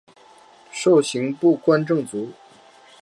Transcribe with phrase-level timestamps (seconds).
[0.71, 2.31] 授刑部观政卒。